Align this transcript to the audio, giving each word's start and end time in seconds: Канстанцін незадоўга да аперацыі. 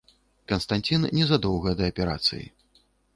Канстанцін 0.51 1.05
незадоўга 1.17 1.73
да 1.83 1.91
аперацыі. 1.93 2.45